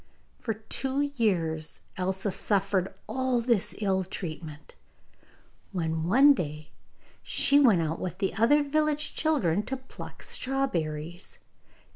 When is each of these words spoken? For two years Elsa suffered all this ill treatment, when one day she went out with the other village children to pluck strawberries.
For 0.39 0.55
two 0.55 1.01
years 1.13 1.81
Elsa 1.95 2.31
suffered 2.31 2.91
all 3.07 3.39
this 3.39 3.75
ill 3.77 4.03
treatment, 4.03 4.73
when 5.73 6.05
one 6.07 6.33
day 6.33 6.71
she 7.21 7.59
went 7.59 7.83
out 7.83 7.99
with 7.99 8.17
the 8.17 8.33
other 8.33 8.63
village 8.63 9.13
children 9.13 9.61
to 9.67 9.77
pluck 9.77 10.23
strawberries. 10.23 11.37